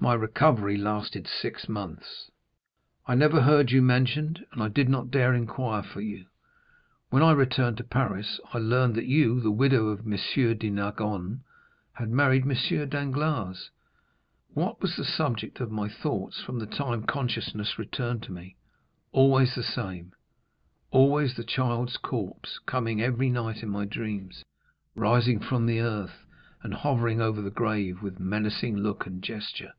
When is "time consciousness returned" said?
16.66-18.22